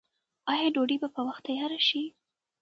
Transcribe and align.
آیا 0.51 0.67
ډوډۍ 0.75 0.97
به 1.01 1.09
په 1.15 1.21
وخت 1.27 1.41
تیاره 1.47 1.79
شي؟ 1.87 2.03